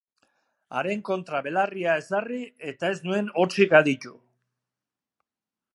[0.77, 2.41] Haren kontra belarria ezarri,
[2.73, 4.17] eta ez nuen hotsik aditu.